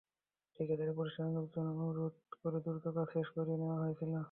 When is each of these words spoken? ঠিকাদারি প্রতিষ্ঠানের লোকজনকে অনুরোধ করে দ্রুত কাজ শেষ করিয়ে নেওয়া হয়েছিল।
ঠিকাদারি 0.55 0.91
প্রতিষ্ঠানের 0.95 1.35
লোকজনকে 1.37 1.71
অনুরোধ 1.77 2.13
করে 2.35 2.57
দ্রুত 2.65 2.85
কাজ 2.95 3.07
শেষ 3.15 3.27
করিয়ে 3.35 3.59
নেওয়া 3.61 3.77
হয়েছিল। 3.81 4.11